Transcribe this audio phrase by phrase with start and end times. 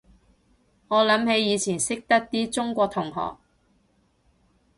[0.87, 3.37] 我諗起以前識得啲中國同學